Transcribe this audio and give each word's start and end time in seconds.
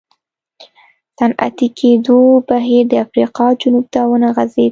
صنعتي 1.17 1.67
کېدو 1.79 2.17
بهیر 2.47 2.83
د 2.91 2.93
افریقا 3.05 3.47
جنوب 3.61 3.85
ته 3.93 3.99
ونه 4.09 4.29
غځېد. 4.35 4.59